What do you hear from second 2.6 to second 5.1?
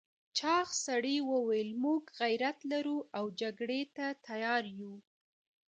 لرو او جګړې ته تيار یو.